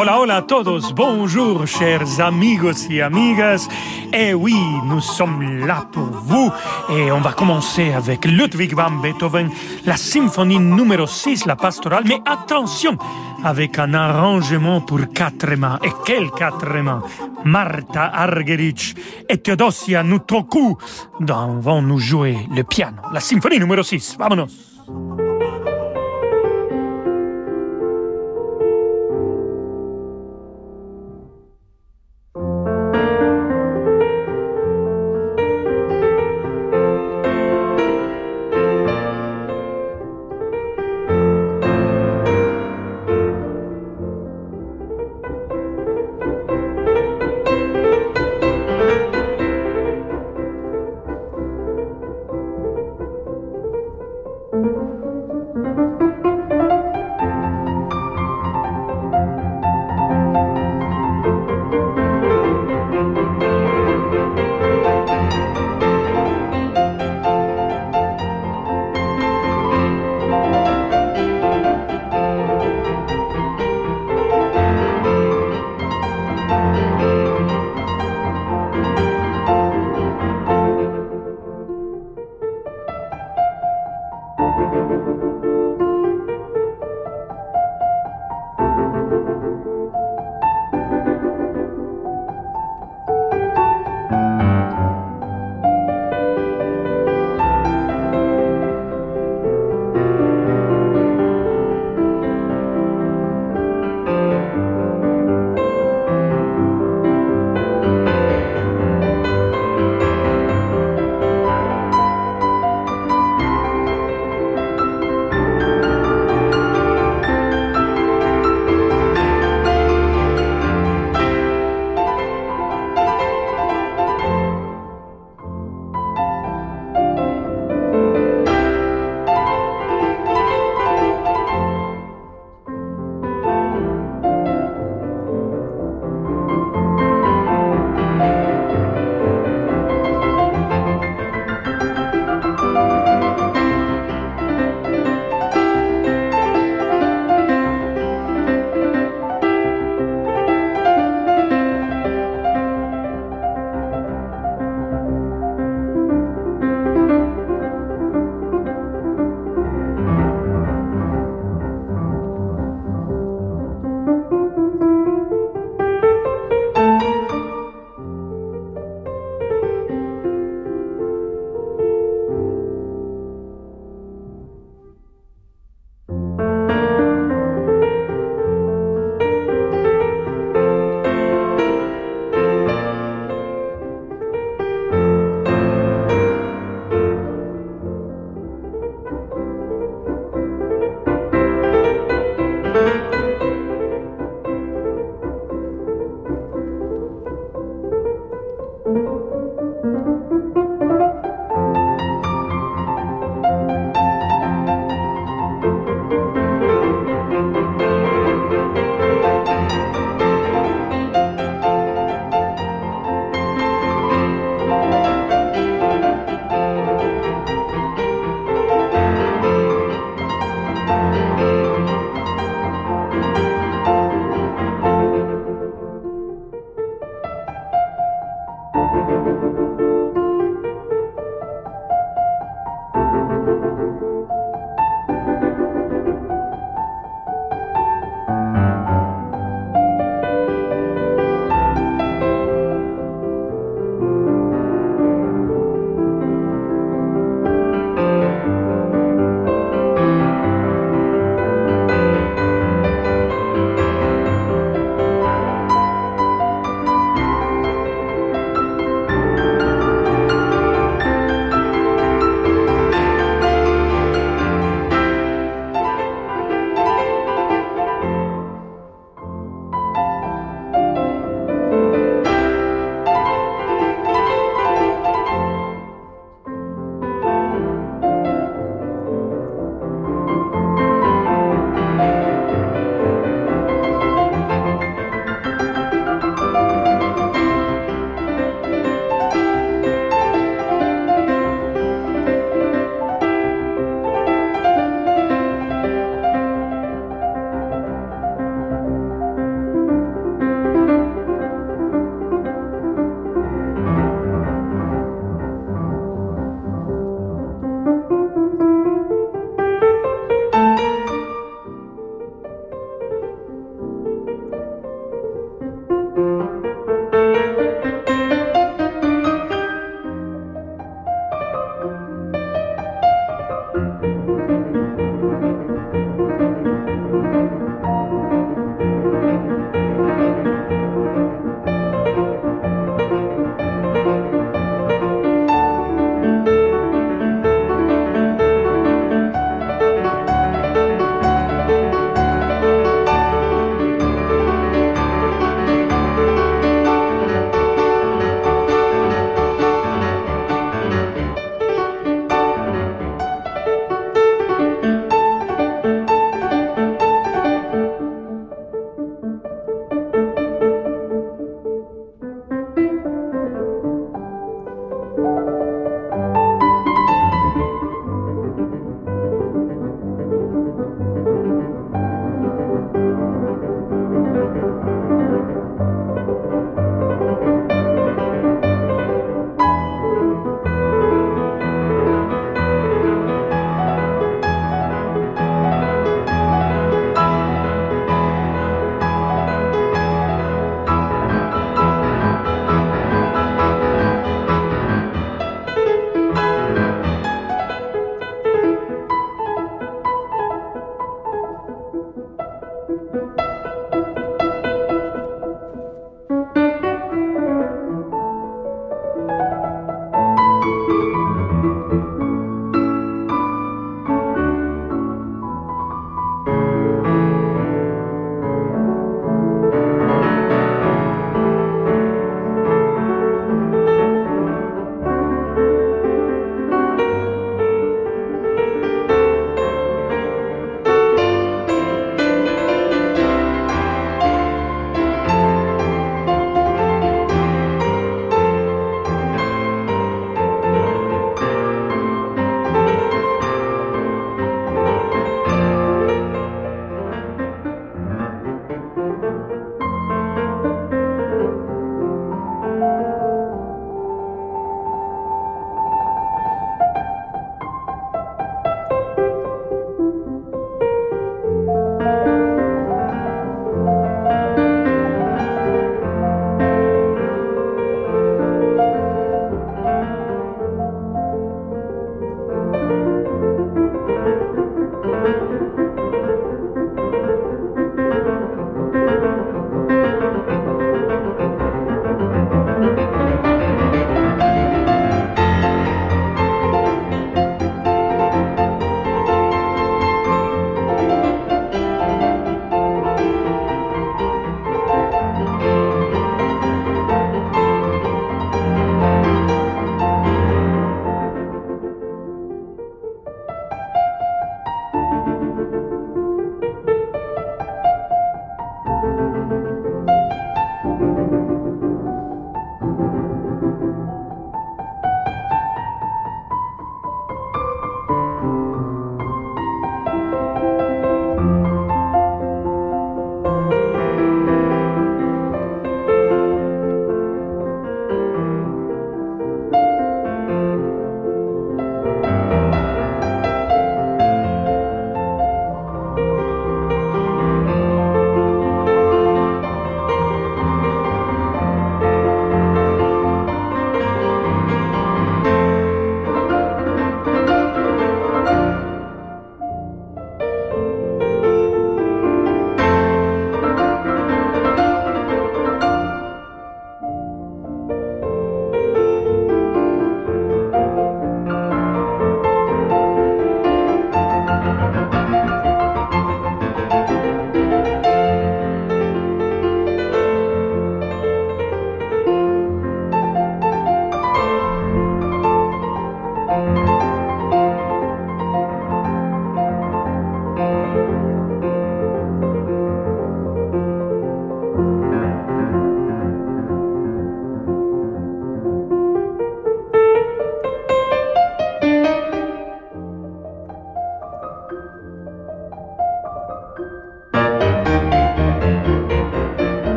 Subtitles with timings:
[0.00, 0.44] Hola, hola a
[0.94, 3.66] bonjour chers amigos et amigas.
[4.12, 4.54] Et oui,
[4.84, 6.52] nous sommes là pour vous
[6.88, 9.50] et on va commencer avec Ludwig van Beethoven,
[9.84, 12.04] la symphonie numéro 6, la pastorale.
[12.06, 12.96] Mais attention,
[13.42, 15.80] avec un arrangement pour quatre mains.
[15.82, 17.02] Et quel quatre mains?
[17.44, 18.94] Martha Argerich
[19.28, 20.78] et Theodosia Nutroku
[21.18, 22.98] vont nous jouer le piano.
[23.12, 24.16] La symphonie numéro 6.
[24.16, 24.46] Vamonos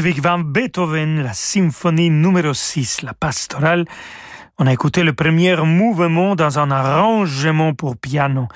[0.00, 3.84] Ludwig van Beethoven, la symphonie numéro 6, la pastorale.
[4.58, 8.48] On a écouté le premier mouvement dans un arrangement pour piano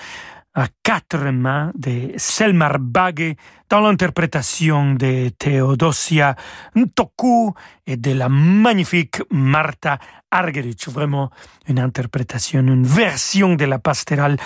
[0.55, 3.35] à quatre mains de Selmar Bagge
[3.75, 6.37] dans l'interprétation de Theodosia
[6.77, 7.55] Ntoku
[7.89, 9.99] et de la magnifique Marta
[10.31, 10.89] Argerich.
[10.89, 11.31] Vraiment
[11.67, 14.37] une interprétation, une version de la pastorale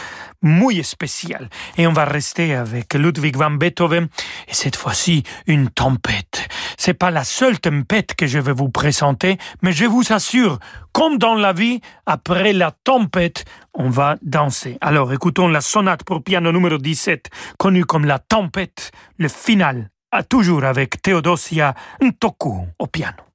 [0.41, 1.51] muy spéciale.
[1.77, 4.09] Et on va rester avec Ludwig van Beethoven
[4.49, 6.49] et cette fois-ci une tempête.
[6.79, 10.59] C'est pas la seule tempête que je vais vous présenter, mais je vous assure,
[10.93, 13.45] comme dans la vie, après la tempête,
[13.75, 14.79] on va danser.
[14.81, 20.23] Alors écoutons la sonate pour piano numéro 17, connue comme la tempête, le final, à
[20.23, 23.28] toujours avec Theodosia Ntoku au piano.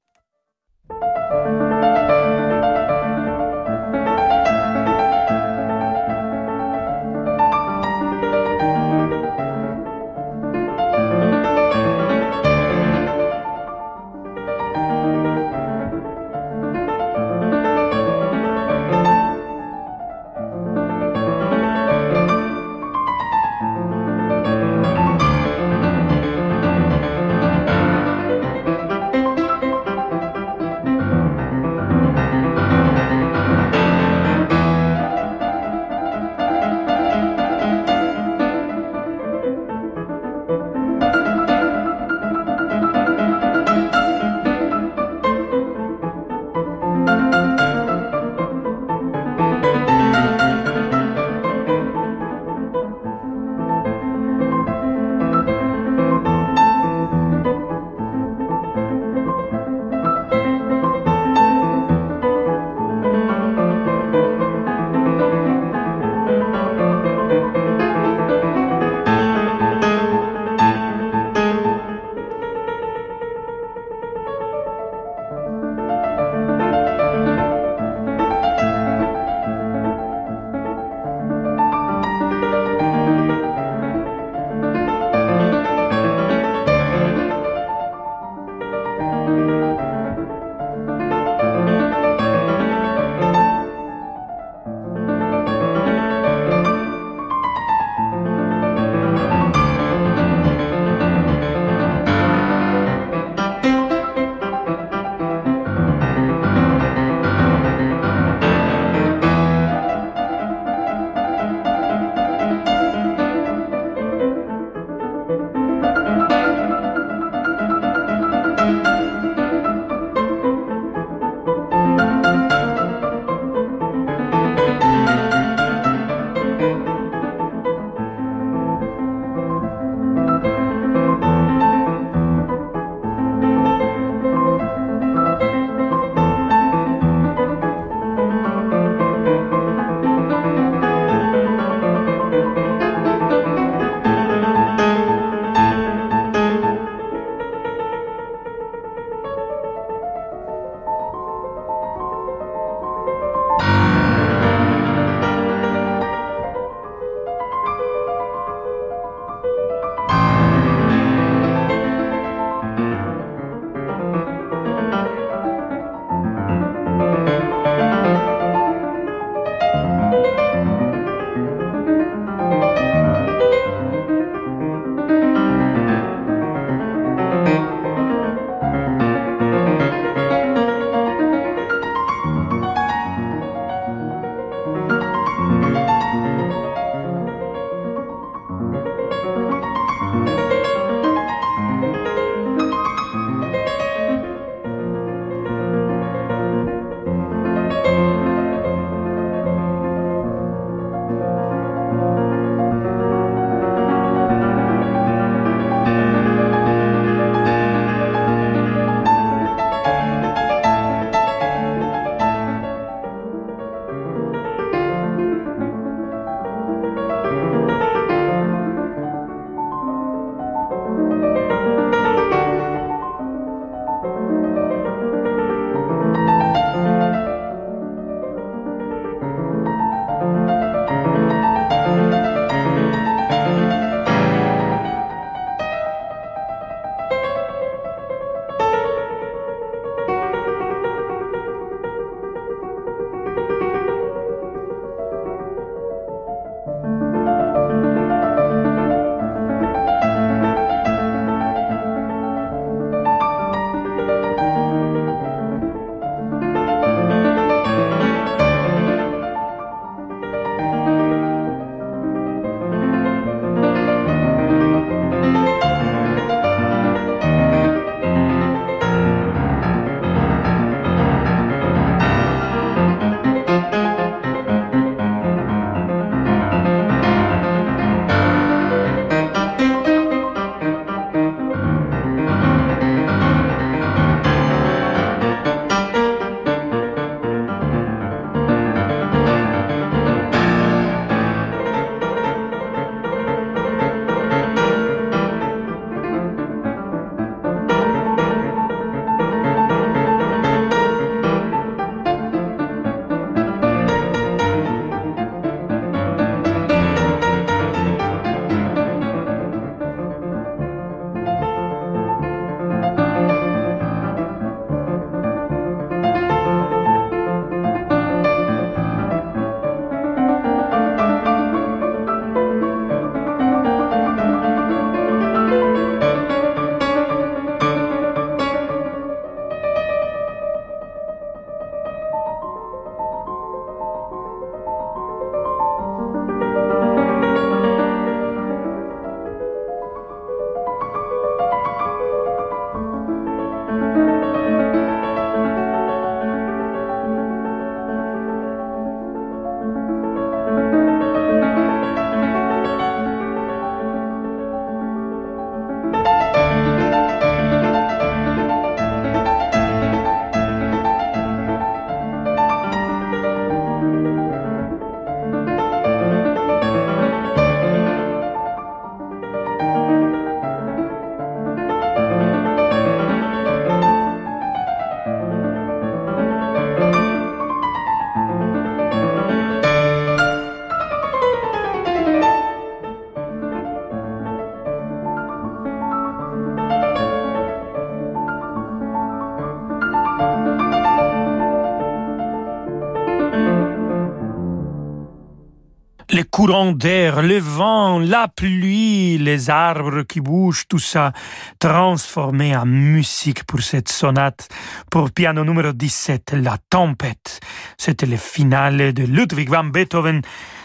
[396.34, 401.12] Courant d'air, le vent, la pluie, les arbres qui bougent, tout ça
[401.60, 404.48] transformé en musique pour cette sonate
[404.90, 407.38] pour piano numéro 17, La Tempête.
[407.78, 410.22] C'était le finale de Ludwig van Beethoven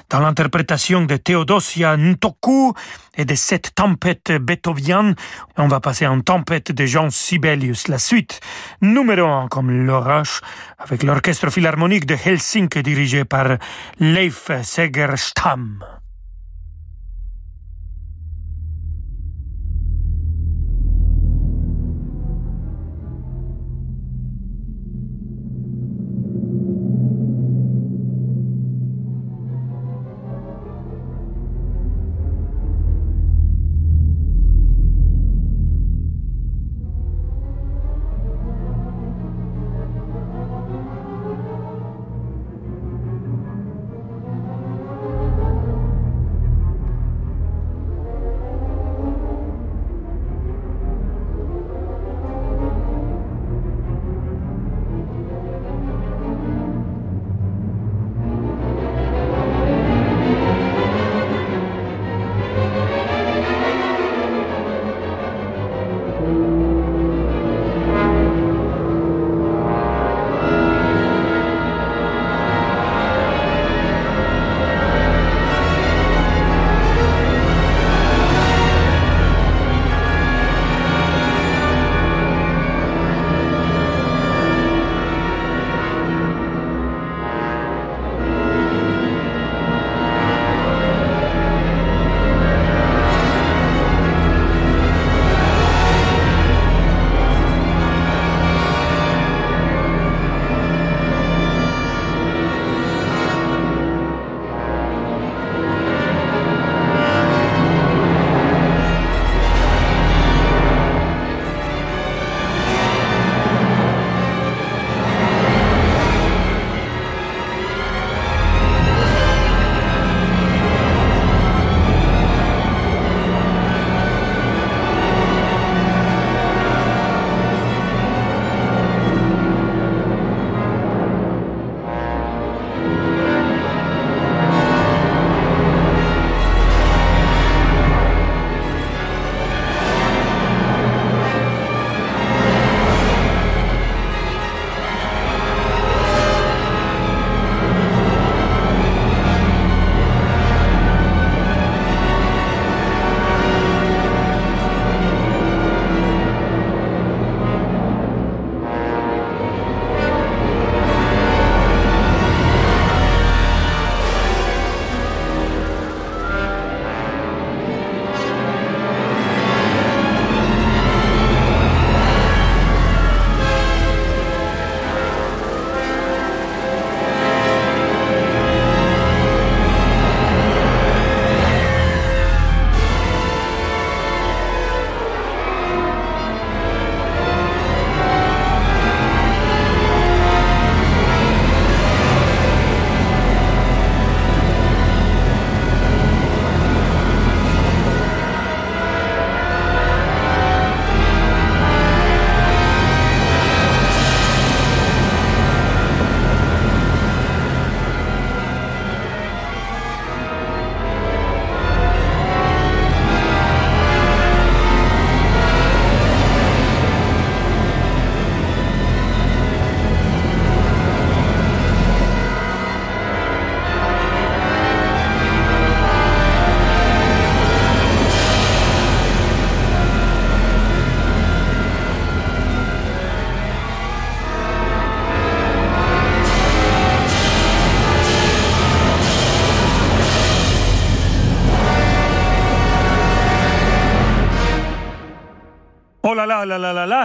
[0.09, 2.73] dans l'interprétation de Theodosia Ntoku
[3.15, 5.15] et de cette tempête beethovienne,
[5.57, 7.87] on va passer en tempête de Jean Sibelius.
[7.87, 8.39] La suite,
[8.81, 10.41] numéro un comme l'orage,
[10.77, 13.57] avec l'orchestre philharmonique de Helsinki dirigé par
[13.99, 15.83] Leif Segerstam.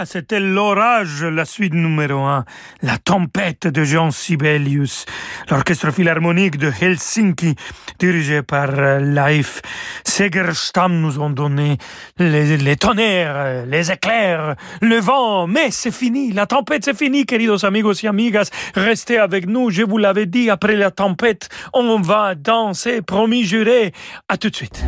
[0.05, 2.43] C'était l'orage, la suite numéro un.
[2.81, 5.05] La tempête de Jean Sibelius.
[5.49, 7.55] L'orchestre philharmonique de Helsinki,
[7.99, 9.61] dirigé par euh, Leif
[10.03, 11.77] Segerstam, nous ont donné
[12.17, 15.47] les, tonnerres, les éclairs, le vent.
[15.47, 18.49] Mais c'est fini, la tempête c'est fini, queridos amigos y amigas.
[18.75, 23.93] Restez avec nous, je vous l'avais dit, après la tempête, on va danser, promis, juré.
[24.27, 24.83] À tout de suite.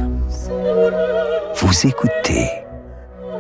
[1.56, 2.67] Vous écoutez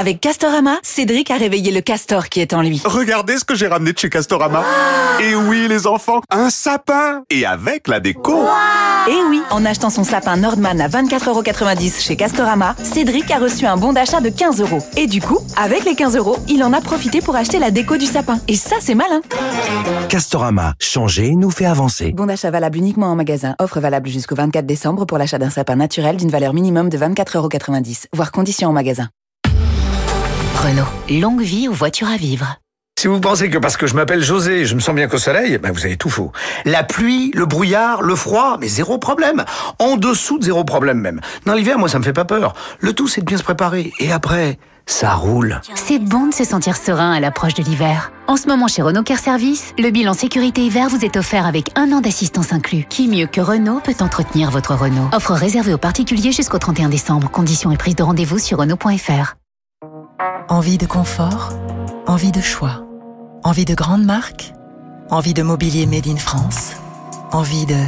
[0.00, 2.80] Avec Castorama, Cédric a réveillé le castor qui est en lui.
[2.86, 4.64] Regardez ce que j'ai ramené de chez Castorama.
[5.20, 8.46] Et oui, les enfants, un sapin Et avec la déco
[9.06, 13.76] Et oui, en achetant son sapin Nordman à 24,90€ chez Castorama, Cédric a reçu un
[13.76, 14.78] bon d'achat de 15 euros.
[14.96, 17.98] Et du coup, avec les 15 euros, il en a profité pour acheter la déco
[17.98, 18.38] du sapin.
[18.48, 19.20] Et ça, c'est malin
[20.08, 22.12] Castorama, changer nous fait avancer.
[22.12, 23.54] Bon d'achat valable uniquement en magasin.
[23.58, 28.06] Offre valable jusqu'au 24 décembre pour l'achat d'un sapin naturel d'une valeur minimum de 24,90€.
[28.14, 29.10] Voir conditions en magasin.
[30.60, 32.58] Renault, longue vie aux voitures à vivre.
[33.00, 35.56] Si vous pensez que parce que je m'appelle José, je me sens bien qu'au soleil,
[35.56, 36.32] ben vous avez tout faux.
[36.66, 39.46] La pluie, le brouillard, le froid, mais zéro problème.
[39.78, 41.22] En dessous de zéro problème même.
[41.46, 42.52] Dans l'hiver, moi, ça me fait pas peur.
[42.78, 43.90] Le tout, c'est de bien se préparer.
[44.00, 45.62] Et après, ça roule.
[45.76, 48.12] C'est bon de se sentir serein à l'approche de l'hiver.
[48.26, 51.70] En ce moment, chez Renault Care Service, le bilan sécurité hiver vous est offert avec
[51.74, 52.84] un an d'assistance inclus.
[52.90, 55.08] Qui mieux que Renault peut entretenir votre Renault?
[55.14, 57.30] Offre réservée aux particuliers jusqu'au 31 décembre.
[57.30, 59.36] Conditions et prise de rendez-vous sur Renault.fr.
[60.48, 61.50] Envie de confort,
[62.06, 62.84] envie de choix,
[63.42, 64.52] envie de grandes marques,
[65.08, 66.72] envie de mobilier made in France,
[67.32, 67.78] envie de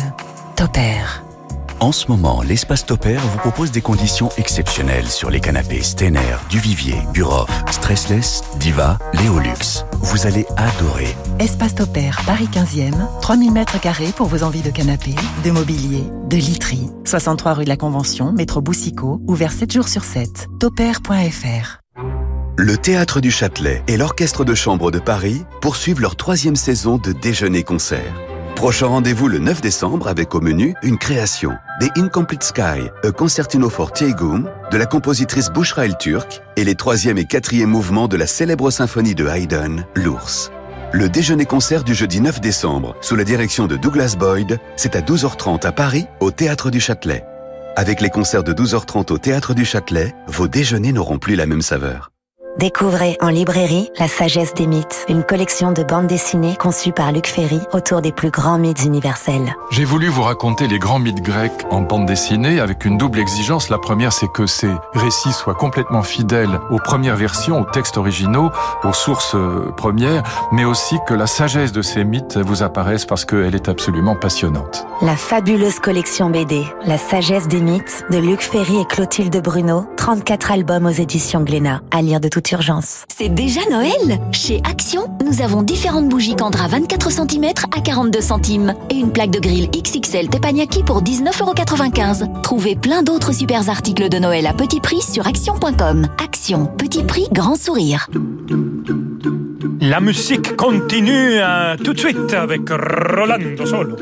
[0.57, 1.25] Topair.
[1.81, 6.97] En ce moment, l'espace Topair vous propose des conditions exceptionnelles sur les canapés Stener, Duvivier,
[7.13, 9.85] Buroff, Stressless, Diva, Léolux.
[10.01, 11.15] Vous allez adorer.
[11.39, 15.15] Espace Topair, Paris 15e, 3000 mètres carrés pour vos envies de canapé,
[15.45, 16.89] de mobilier, de literie.
[17.05, 20.47] 63 rue de la Convention, métro Boussicaut, ouvert 7 jours sur 7.
[20.61, 21.82] Topair.fr
[22.59, 27.13] Le Théâtre du Châtelet et l'Orchestre de Chambre de Paris poursuivent leur troisième saison de
[27.13, 28.13] déjeuner-concert.
[28.57, 33.71] Prochain rendez-vous le 9 décembre avec au menu une création, des Incomplete Sky, A Concertino
[33.71, 38.19] for Tiegum, de la compositrice Bushra El Turk et les troisième et quatrième mouvements de
[38.19, 40.53] la célèbre symphonie de Haydn, L'Ours.
[40.93, 45.67] Le déjeuner-concert du jeudi 9 décembre, sous la direction de Douglas Boyd, c'est à 12h30
[45.67, 47.25] à Paris, au Théâtre du Châtelet.
[47.77, 51.63] Avec les concerts de 12h30 au Théâtre du Châtelet, vos déjeuners n'auront plus la même
[51.63, 52.12] saveur.
[52.59, 57.27] Découvrez en librairie La sagesse des mythes, une collection de bandes dessinées conçue par Luc
[57.27, 59.57] Ferry autour des plus grands mythes universels.
[59.71, 63.71] J'ai voulu vous raconter les grands mythes grecs en bande dessinée avec une double exigence.
[63.71, 68.51] La première, c'est que ces récits soient complètement fidèles aux premières versions, aux textes originaux,
[68.85, 73.25] aux sources euh, premières, mais aussi que la sagesse de ces mythes vous apparaisse parce
[73.25, 74.87] qu'elle est absolument passionnante.
[75.01, 80.53] La fabuleuse collection BD La sagesse des mythes de Luc Ferry et Clotilde Bruno, 34
[80.53, 83.05] albums aux éditions Glénat, à lire de toute urgence.
[83.15, 88.75] C'est déjà Noël Chez Action, nous avons différentes bougies Candra 24 cm à 42 centimes
[88.91, 92.43] et une plaque de grille XXL Teppanyaki pour 19,95€.
[92.43, 96.07] Trouvez plein d'autres super articles de Noël à petit prix sur action.com.
[96.23, 98.09] Action, petit prix, grand sourire.
[99.81, 103.97] La musique continue euh, tout de suite avec Rolando Solo.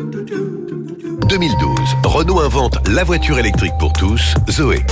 [1.28, 4.84] 2012, Renault invente la voiture électrique pour tous, Zoé.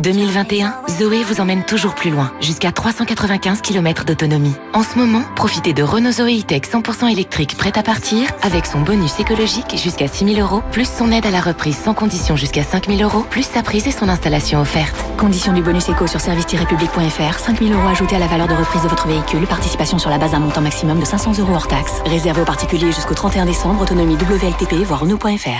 [0.00, 4.54] 2021, Zoé vous emmène toujours plus loin, jusqu'à 395 km d'autonomie.
[4.72, 8.80] En ce moment, profitez de Renault Zoé E-Tech 100% électrique prête à partir, avec son
[8.80, 13.02] bonus écologique jusqu'à 6000 euros, plus son aide à la reprise sans condition jusqu'à 5000
[13.02, 14.96] euros, plus sa prise et son installation offerte.
[15.18, 18.88] Condition du bonus éco sur service-public.fr, 5000 euros ajoutés à la valeur de reprise de
[18.88, 22.00] votre véhicule, participation sur la base d'un montant maximum de 500 euros hors taxe.
[22.06, 25.59] Réservé aux particuliers jusqu'au 31 décembre, autonomie WLTP, voire Renault.fr.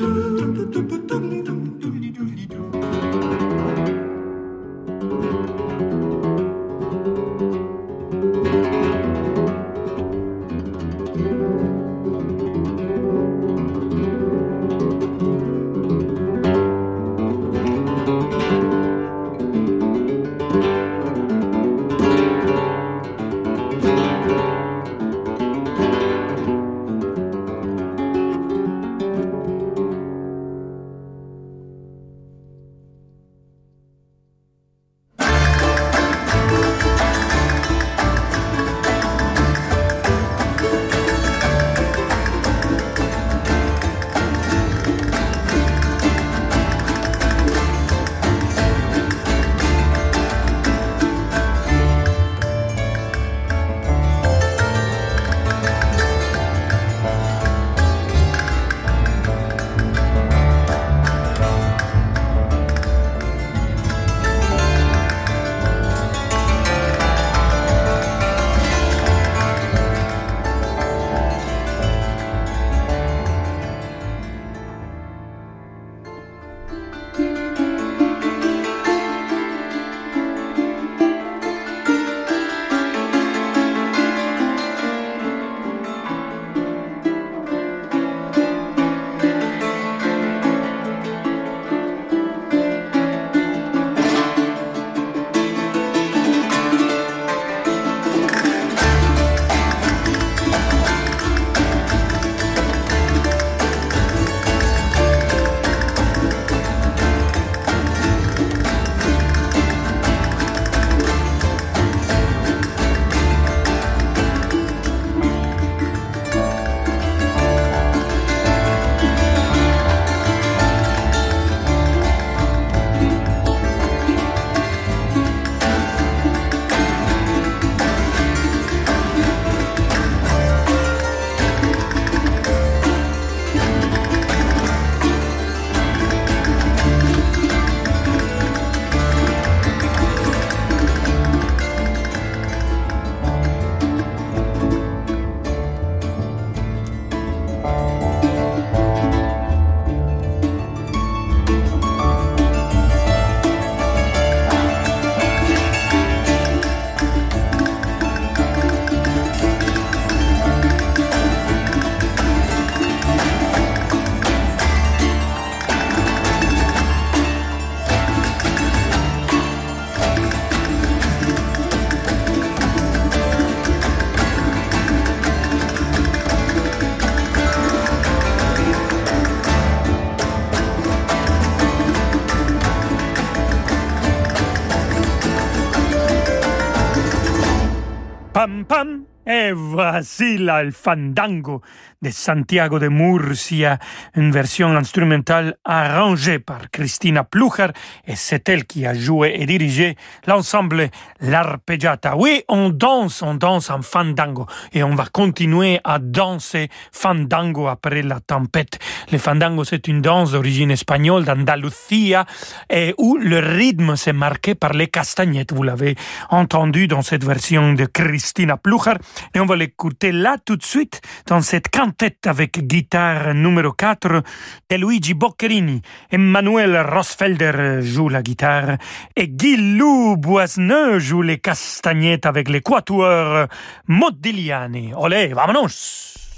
[190.01, 190.10] does.
[190.19, 191.61] Là le fandango
[192.01, 193.77] de Santiago de Murcia,
[194.15, 197.67] une version instrumentale arrangée par Christina Plucher,
[198.07, 199.95] et c'est elle qui a joué et dirigé
[200.25, 202.17] l'ensemble L'Arpeggiata.
[202.17, 208.01] Oui, on danse, on danse en fandango, et on va continuer à danser fandango après
[208.01, 208.79] la tempête.
[209.11, 212.25] Le fandango, c'est une danse d'origine espagnole d'Andalusia,
[212.69, 215.53] et où le rythme s'est marqué par les castagnettes.
[215.53, 215.95] Vous l'avez
[216.29, 218.95] entendu dans cette version de Christina Plucher,
[219.35, 224.23] et on va l'écouter là tout de suite dans cette tête avec guitare numéro 4
[224.69, 225.81] de Luigi Boccherini.
[226.09, 228.77] Emmanuel Rosfelder joue la guitare
[229.15, 233.47] et Guy Lou Boisneux joue les castagnettes avec les quatuors
[233.87, 234.93] Modigliani.
[234.95, 236.30] Olé, vamonos!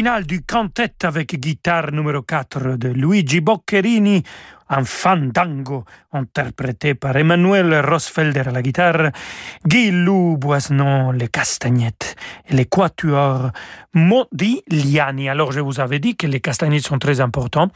[0.00, 4.22] Le final du quintet avec guitare numéro 4 de Luigi Boccherini,
[4.70, 9.10] un fandango interprété par Emmanuel Rosfelder à la guitare,
[9.66, 12.16] Guy Lou Boisnon les castagnettes
[12.48, 13.50] et les quatuors
[13.94, 15.28] Modigliani.
[15.28, 17.68] Alors je vous avais dit que les castagnettes sont très importants.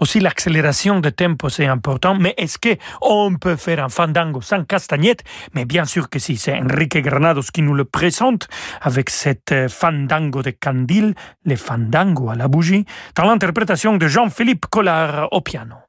[0.00, 4.64] Aussi l'accélération de tempo c'est important, mais est-ce que on peut faire un fandango sans
[4.64, 5.24] castagnettes
[5.54, 8.48] Mais bien sûr que si, c'est Enrique Granados qui nous le présente
[8.80, 15.28] avec cette fandango de Candil, les fandango à la bougie, dans l'interprétation de Jean-Philippe Collard
[15.32, 15.87] au piano.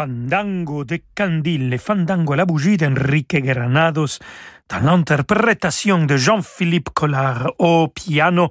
[0.00, 4.18] Fandango de Candil, le fandango à la bougie d'Enrique Granados,
[4.70, 8.48] dans l'interprétation de Jean-Philippe Collard au piano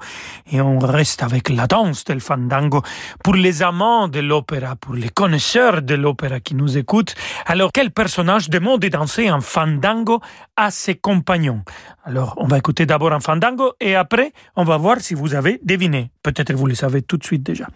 [0.51, 2.81] et on reste avec la danse del fandango
[3.23, 7.15] pour les amants de l'opéra, pour les connaisseurs de l'opéra qui nous écoutent.
[7.45, 10.19] Alors, quel personnage demande de danser un fandango
[10.57, 11.63] à ses compagnons?
[12.03, 15.59] Alors, on va écouter d'abord un fandango et après, on va voir si vous avez
[15.63, 16.11] deviné.
[16.23, 17.67] Peut-être vous le savez tout de suite déjà.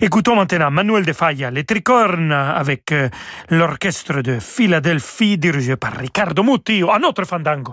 [0.00, 3.08] Écoutons maintenant Manuel de Falla, les tricornes avec euh,
[3.50, 7.67] l'orchestre de Philadelphie dirigé par Riccardo Muti, un autre fandango.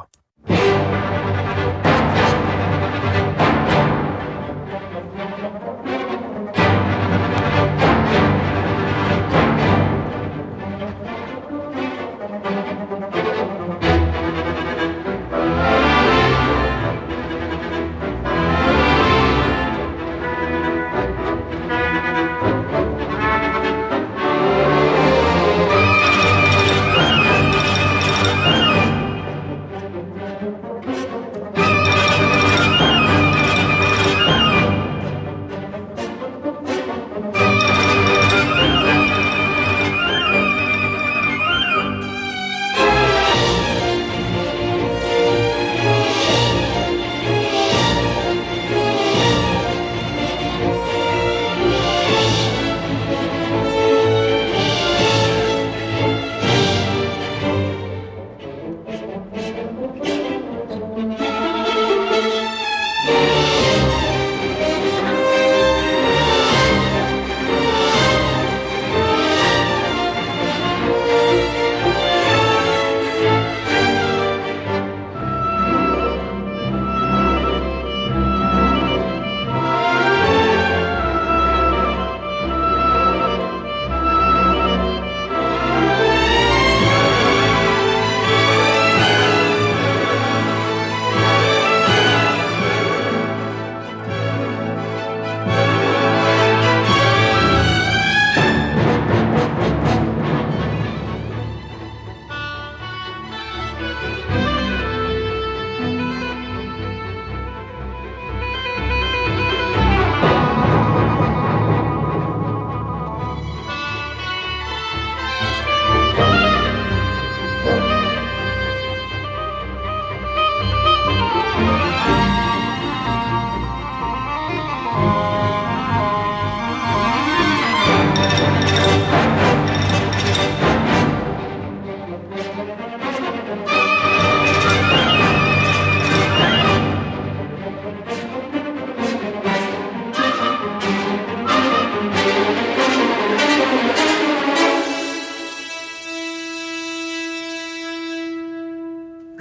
[0.48, 1.05] thank you.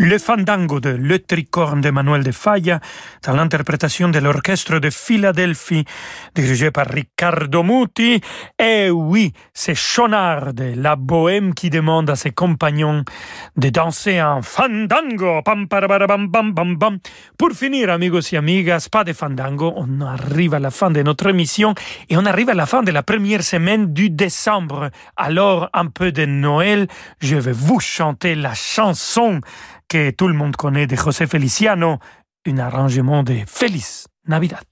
[0.05, 2.79] Le fandango de Le Tricorne de Manuel de Falla,
[3.27, 5.87] dans l'interprétation de l'orchestre de Philadelphie,
[6.35, 8.21] dirigé par Riccardo Muti.
[8.59, 13.03] Et oui, c'est Chonarde, la bohème qui demande à ses compagnons
[13.57, 15.41] de danser un fandango.
[15.43, 16.99] Pam, bam, bam, bam.
[17.39, 19.73] Pour finir, amigos y amigas, pas de fandango.
[19.75, 21.75] On arrive à la fin de notre émission
[22.11, 24.91] et on arrive à la fin de la première semaine du décembre.
[25.17, 26.89] Alors, un peu de Noël,
[27.21, 29.41] je vais vous chanter la chanson
[29.89, 31.99] que tout le monde connaît de José Feliciano,
[32.47, 34.65] un arrangement de Feliz Navidad.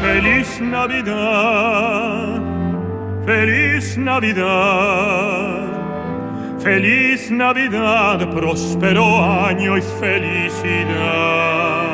[0.00, 2.40] Feliz Navidad,
[3.26, 5.68] feliz Navidad,
[6.60, 11.93] feliz Navidad, próspero año y felicidad.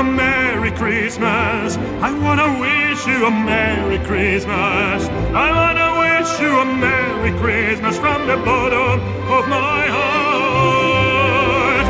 [0.00, 1.76] A Merry Christmas.
[2.08, 5.08] I wanna wish you a Merry Christmas.
[5.46, 9.00] I wanna wish you a Merry Christmas from the bottom
[9.36, 11.86] of my heart.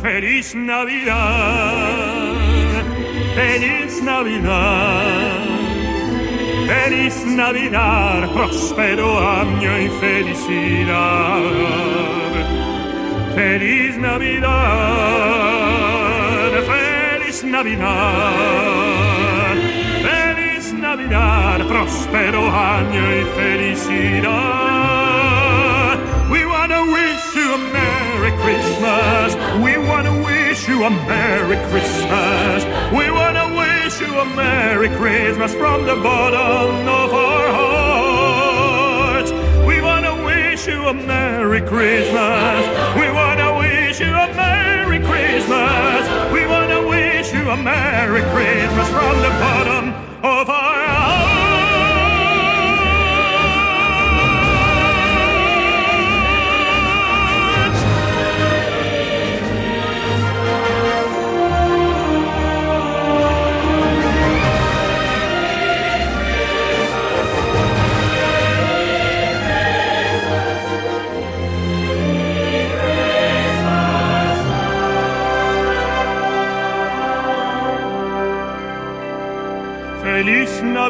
[0.00, 1.12] Feliz Navidad.
[3.36, 5.52] Feliz Navidad.
[6.66, 9.08] Feliz Navidad, próspero
[9.40, 11.42] año y felicidad.
[13.34, 15.61] Feliz Navidad,
[17.44, 17.96] Navidad,
[20.02, 24.82] Feliz Navidad, próspero año y felicidad.
[26.30, 29.36] We wanna wish you a Merry Christmas.
[29.62, 32.64] We wanna wish you a Merry Christmas.
[32.92, 39.32] We wanna wish you a Merry Christmas from the bottom of our hearts.
[39.66, 42.66] We wanna wish you a Merry Christmas.
[42.96, 46.08] We wanna wish you a Merry Christmas.
[46.32, 46.61] We wanna
[47.42, 49.88] you a Merry Christmas from the bottom
[50.24, 50.81] of our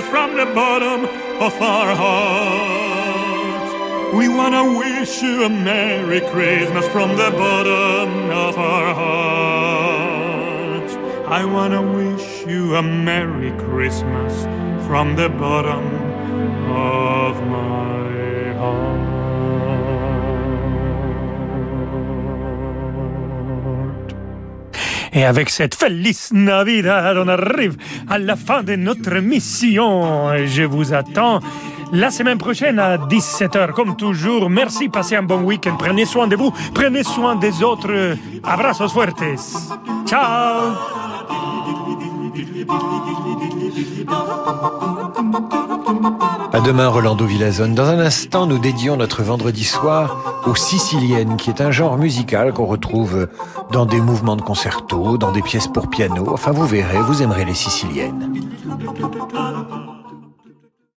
[0.00, 1.04] Christmas from the bottom
[1.40, 3.74] of our hearts.
[4.14, 10.94] We wanna wish you a Merry Christmas from the bottom of our hearts.
[11.26, 14.44] I wanna wish you a Merry Christmas
[14.86, 15.99] from the bottom
[25.12, 27.76] Et avec cette Feliz Navidad, on arrive
[28.08, 30.36] à la fin de notre mission.
[30.46, 31.40] Je vous attends
[31.92, 34.48] la semaine prochaine à 17h, comme toujours.
[34.48, 35.76] Merci, passez un bon week-end.
[35.78, 38.16] Prenez soin de vous, prenez soin des autres.
[38.44, 39.24] Abrazos fuertes.
[40.06, 40.99] Ciao.
[46.52, 47.74] À demain, Rolando Villazone.
[47.74, 52.52] Dans un instant, nous dédions notre vendredi soir aux siciliennes, qui est un genre musical
[52.52, 53.28] qu'on retrouve
[53.72, 56.28] dans des mouvements de concerto, dans des pièces pour piano.
[56.32, 58.32] Enfin, vous verrez, vous aimerez les siciliennes.